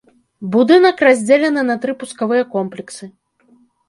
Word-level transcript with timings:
Будынак 0.53 1.03
раздзелены 1.07 1.61
на 1.67 1.75
тры 1.83 1.93
пускавыя 1.99 2.43
комплексы. 2.55 3.11